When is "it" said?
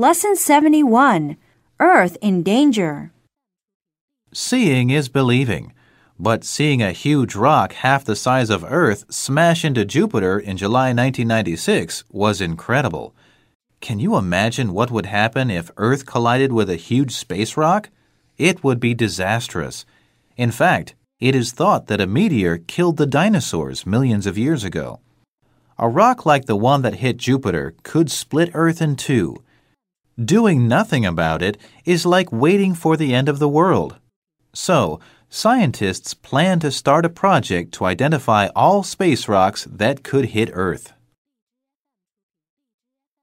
18.36-18.62, 21.18-21.34, 31.42-31.58